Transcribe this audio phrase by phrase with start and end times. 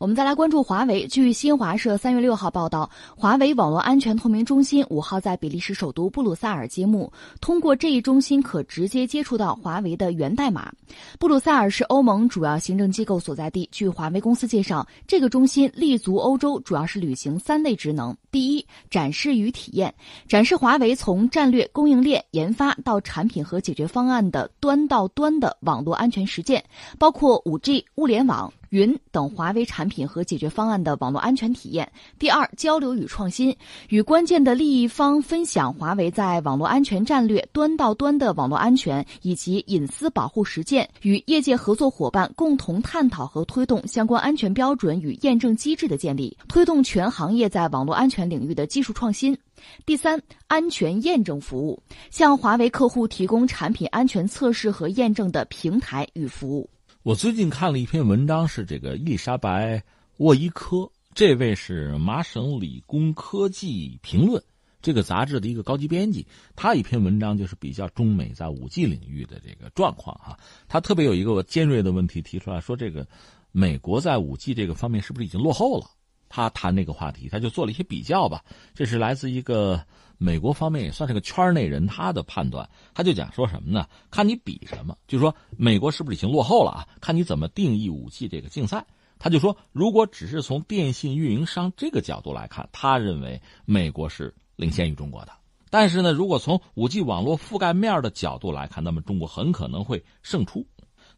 [0.00, 1.06] 我们再来关注华为。
[1.06, 7.12] 据新华社三月六号报道，华为网络安全透明中心五号在比利时首都布鲁塞尔揭幕。
[7.38, 10.72] 通过这一中心，可直接接触到华为的源代码。
[11.18, 13.68] 布鲁塞尔是欧盟主要行政机构所在地。
[13.70, 19.94] 据华为公司介绍，这个中心立足欧洲，主要是履行三类职能：第一，展示与体验，
[20.26, 26.64] 展示华为从战略、供应链、研发到产品和解决方案的端到端的网络安全实践，
[26.98, 28.50] 包括五 G、物联网。
[28.70, 31.90] 云等华为产品和解决方案的网络安全体验。
[32.18, 33.54] 第二，交流与创新，
[33.88, 49.36] 与关键的利益方分享华为在网络安全战略、端到端的网络安全以及隐私保护实践，与业界合作伙伴共同探讨和推动相关安全标准与验证机制的建立，推动全行业在网络安全领域的技术创新。
[49.84, 56.70] 第三，安全验证服务，向华为客户提供产品安全测试和验证的平台与服务。
[57.02, 59.78] 我最近看了一篇文章，是这个伊丽莎白·
[60.18, 64.42] 沃伊科，这位是麻省理工科技评论
[64.82, 66.26] 这个杂志的一个高级编辑。
[66.54, 70.38] 他一篇文章就是比较中美在五 G 领域的这个状况哈。
[70.68, 73.08] 他特别有一个尖锐的问题提出来说，这个
[73.50, 75.86] 美国在五 G 这个方面是不是已经落后了？
[76.30, 78.42] 他谈这个话题，他就做了一些比较吧。
[78.74, 79.84] 这是来自一个。
[80.22, 83.86] 美国方面也算是个圈内人，他的判断，他就讲说什么呢？
[84.10, 86.88] 看你比什么，就说美国是不是已经落后了啊？
[87.00, 88.84] 看你怎么定义武器这个竞赛。
[89.18, 95.32] 他就说，如果只是从电信运营商这个角度来看，他认为美国是领先于中国的。
[95.70, 100.66] 但是呢，如果从五 G 网络覆盖面的角度来看，那么中国很可能会胜出。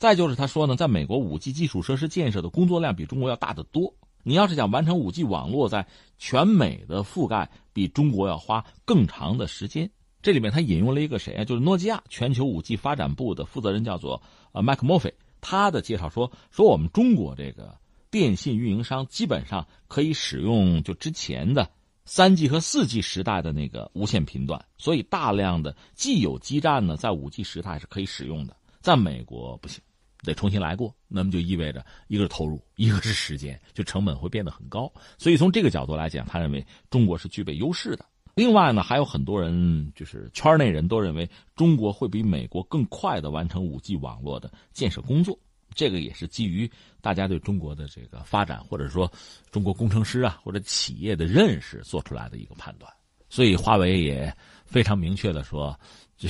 [0.00, 3.94] 再就是他说呢，在美国五 G 基础设施建设的工作量比中国要大得多。
[4.22, 5.86] 你要是想完成五 G 网络在
[6.18, 9.90] 全美的覆盖，比中国要花更长的时间。
[10.20, 11.44] 这里面他引用了一个谁啊？
[11.44, 14.20] 就是诺基亚全球五 G 发展部的负责人，叫做
[14.52, 15.14] 呃麦克莫菲。
[15.40, 17.78] 他的介绍说，说我们中国这个
[18.10, 21.70] 电信运营商基本上可以使用就之前的
[22.04, 28.56] 三 G 和四 G 时代的那个无线频段，所以大量的既有基站呢，在五 G 时代是可以使用的。
[28.80, 29.80] 在美国不行。
[30.22, 34.92] 得重新来过，那么就意味着一个是投入，一个是时间，就成本会变得很高。
[35.16, 38.04] 所以从这个角度来讲，他认为中国是具备优势的。
[38.34, 45.38] 另外呢，还有很多人就是圈内人都认为中国会比美国更快的完成五 G 网络的建设工作。
[45.74, 49.10] 这个也是基于大家对中国的这个发展，或者说
[49.50, 52.92] 中国工程师啊或者企业的认识做出来的一个判断。
[53.28, 54.34] 所以华为也
[54.64, 55.78] 非常明确的说。
[56.20, 56.28] 这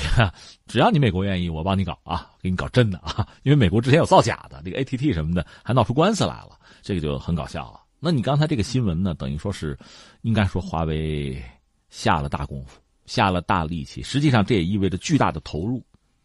[0.67, 3.27] 只要你美国愿意，我帮你搞啊，给你搞真的啊！
[3.43, 7.81] 因为美国之前有造假的，这个 ATT 什么的还闹出官司来了，这个就很搞笑了。
[7.99, 9.79] 那你刚才这个新闻呢，等于说是，
[10.21, 11.43] 应该说华为
[11.89, 14.03] 下了大功夫，下了大力气。
[14.03, 15.83] 实际上这也意味着巨大的投入，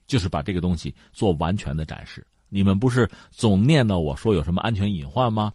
[0.07, 2.27] 就是把这个东西做完全的展示。
[2.49, 5.53] 你们不是总念叨我说有什么安全隐患吗？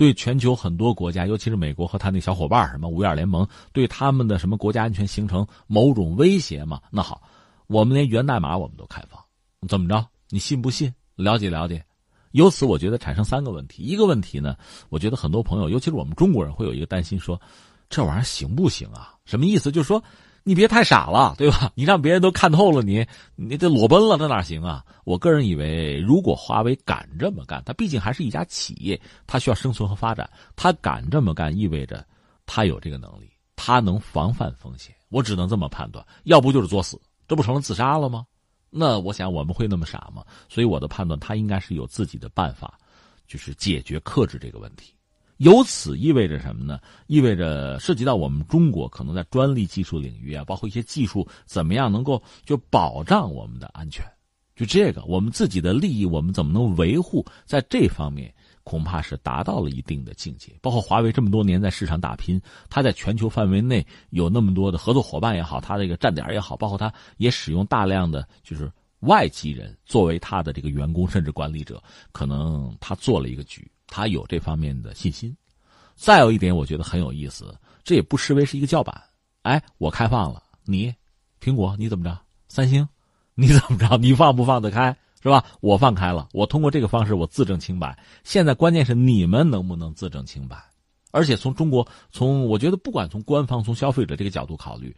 [0.00, 6.80] 对全球很多国家，尤其是美国和他那小伙伴什么五眼联盟，对他们的什么国家安全形成某种威胁吗？
[6.90, 7.20] 那好。
[7.66, 9.22] 我们连源代码我们都开放，
[9.68, 10.02] 怎么着？
[10.30, 10.90] 你信不信？
[11.16, 11.84] 了解了解。
[12.30, 13.82] 由此，我觉得产生三个问题。
[13.82, 14.56] 一个问题呢，
[14.88, 17.38] 我觉得很多朋友，尤其是我们中国人，会有一个担心：说
[17.90, 19.14] 这玩意儿行不行啊？
[19.26, 19.70] 什么意思？
[19.70, 20.02] 就是说
[20.42, 21.70] 你别太傻了，对吧？
[21.74, 23.06] 你让别人都看透了，你
[23.36, 24.84] 你这裸奔了，那哪行啊？
[25.04, 32.04] 我个人以为，如果华为敢这么干，它毕竟还是一家企业，它需要生存和发展，它敢这么干，意味着
[32.46, 34.94] 它有这个能力，它能防范风险。
[35.10, 37.00] 我只能这么判断，要不就是作死。
[37.28, 38.24] 这不成了自杀了吗？
[38.70, 40.24] 那我想我们会那么傻吗？
[40.48, 42.78] 所以我的判断，他应该是有自己的办法，
[43.26, 44.94] 就是解决克制这个问题。
[45.40, 46.78] 由此意味着什么呢？
[47.06, 54.04] 意味着涉及到我们中国可能在专利技术领域啊，包括一些技术怎么样能够就保障我们的安全，
[54.54, 58.32] 就这个我们自己的利益，我们怎么能维护在这方面？
[58.64, 60.52] 恐怕是达到了一定的境界。
[60.60, 68.70] 包括华为这么多年在市场打拼，它在全球范围内有那么多的合作伙伴也好，它这个站点也好，包括它也使用大量的就是
[69.00, 75.36] 外籍人作为它的这个员工甚至管理者，可能他做了一个局，他有这方面的信心。
[75.94, 77.54] 再有一点，我觉得很有意思，
[77.84, 79.02] 这也不失为是一个叫板。
[79.42, 80.94] 哎，我开放了，你，
[81.42, 82.18] 苹果你怎么着？
[82.48, 82.88] 三星，
[83.34, 83.98] 你怎么着？
[83.98, 84.96] 你放不放得开？
[85.22, 85.44] 是吧？
[85.60, 87.98] 我放开了，我通过这个方式，我自证清白。
[88.24, 90.56] 现在关键是你们能不能自证清白？
[91.10, 94.96] 而且从中国，从我觉得不管从官方、从消费者这个角度考虑，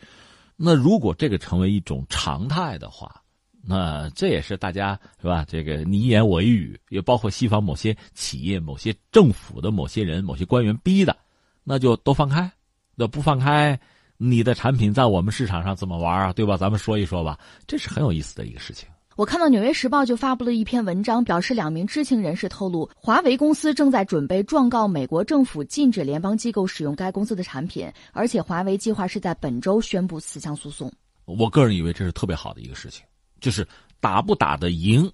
[0.57, 3.23] 那如果这个成为一种常态的话，
[3.65, 5.45] 那这也是大家是吧？
[5.49, 11.17] 这个你一言我一语，也包括西方某些企业、某些政府的某些人、某些官员逼的，
[11.63, 12.51] 那就都放开。
[12.95, 13.79] 那不放开，
[14.17, 16.33] 你的产品在我们市场上怎么玩啊？
[16.33, 16.57] 对吧？
[16.57, 18.89] 咱们说一说吧，这是很有意思的一个事情。
[19.15, 30.91] 我看到《纽约时报》就发布了一篇文章，表示两名知情人士透露，华为公司正在准备状告美国政府禁止联邦机构使用该公司的产品，而且华为计划是在本周宣布此项诉讼。
[31.27, 33.05] 我个人以为这是特别好的一个事情，
[33.43, 33.67] 就是
[34.01, 35.13] 打不打得赢，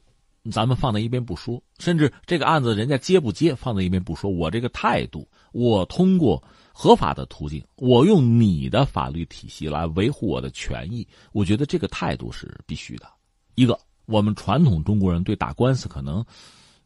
[0.53, 6.41] 咱们放在一边不说，甚至这个案子人家接不接放在一边不说，我这个态度，我通过
[6.73, 13.09] 合法的途径，我用你的法律体系来维护我的权益，我觉得这个态度是必须的。
[13.57, 13.77] 一个，
[14.07, 16.25] 我们传统中国人对打官司可能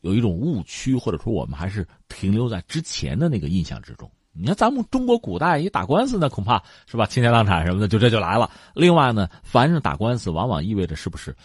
[0.01, 4.11] 有一种误区，或者说我们还是停留在之前的那个印象之中。
[4.35, 8.51] 你看，咱们中国古代一打官司呢，恐怕是吧，倾家荡产什么的，就这就来了。
[8.75, 11.37] 另外呢，凡是打官司，往往意味着是不是，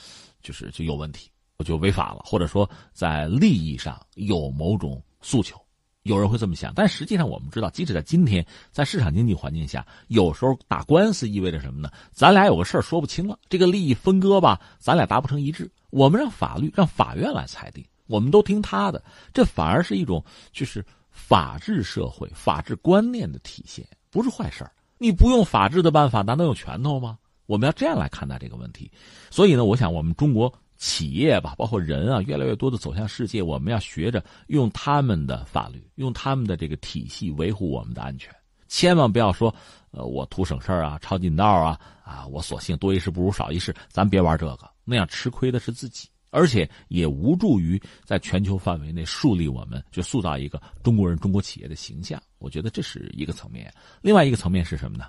[0.41, 5.59] 就是就有问题，我就违法了，或者说在利益上有某种诉求，
[6.03, 6.71] 有人会这么想。
[6.73, 11.91] 但实际上，我们知道，即使在今天，在市场经济环境下，有时候打官司意味着什么呢？
[12.13, 20.23] 咱俩有个事儿说不清了，这个利益分割吧，咱俩达不成一致，我们让法律让法院来裁定，我们都听他的，这反而是一种
[20.53, 20.85] 就是。
[21.17, 24.71] 法治社会、法治观念的体现不是坏事儿。
[24.99, 27.17] 你不用法治的办法，难道有拳头吗？
[27.47, 28.91] 我们要这样来看待这个问题。
[29.31, 38.33] 所以呢，我想我们中国企业吧，包括人啊，越来越多的走向世界，我们要学着用他们的法律、用他们的这个体系维护我们的安全。
[38.67, 39.53] 千万不要说，
[39.91, 46.09] 呃，我图省事儿啊，抄近道啊，啊，我索性多一事不如少一事，咱别玩这个，那样吃亏的是自己。
[46.37, 52.21] 而且也无助于在全球范围内树立我们就塑造一个中国人、中国企业的形象。
[52.37, 53.73] 我觉得这是一个层面。
[54.01, 55.05] 另外一个层面是什么呢？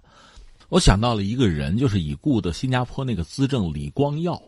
[0.70, 4.40] 我想到了一个人，就是已故的新加坡那个资政李光耀。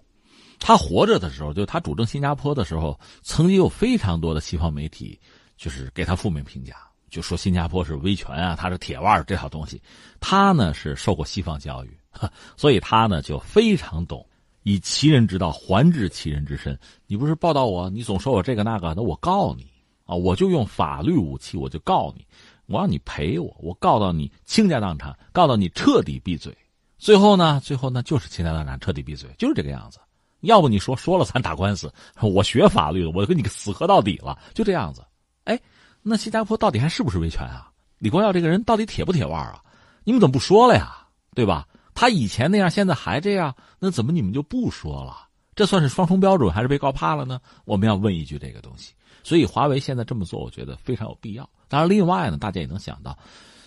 [0.58, 5.18] 他活着的时候，就他主政新加坡的时候，曾经有非常多的西方媒体
[5.56, 6.76] 就是给他负面评价，
[7.08, 9.80] 就说新加坡是威权啊，他是铁腕这套东西。
[10.20, 11.98] 他呢是受过西方教育，
[12.56, 14.26] 所以他呢就非常懂。
[14.62, 17.88] 以其人之道还治其人之身，你不是报道我？
[17.88, 19.66] 你总说我这个那个，那我告你
[20.04, 20.14] 啊！
[20.14, 22.26] 我就用法律武器，我就告你，
[22.66, 26.56] 我让你赔我，我告到你倾家荡产，告到你彻底闭嘴。
[26.98, 29.98] 最后呢，最后呢，就是倾家荡产，彻底闭嘴，就是这个样子。
[30.40, 31.92] 要不你说说了，咱打官司。
[32.20, 35.02] 我学法律的，我跟你死磕到底了，就这样子。
[35.44, 35.58] 哎，
[36.02, 37.70] 那新加坡到底还是不是维权啊？
[37.98, 39.62] 李光耀这个人到底铁不铁腕啊？
[40.04, 41.06] 你们怎么不说了呀？
[41.34, 41.66] 对吧？
[42.00, 45.28] 他以前那样，现在还这样，那怎么你们就不说了？
[45.54, 47.38] 这算是双重标准，还是被告怕了呢？
[47.66, 48.94] 我们要问一句这个东西。
[49.22, 51.46] 所以华为现在这么做，我觉得非常有必要。
[51.68, 53.18] 当然，另外呢，大家也能想到，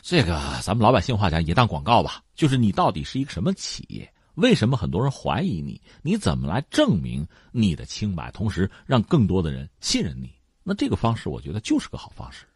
[0.02, 2.24] 这个咱们老百姓话讲，也当广告吧。
[2.34, 4.12] 就是你到底是一个什么企业？
[4.34, 5.80] 为什么很多人怀疑你？
[6.02, 8.32] 你怎么来证明你的清白？
[8.32, 10.32] 同时让更多的人信任你？
[10.64, 12.48] 那这个方式，我觉得就是个好方式。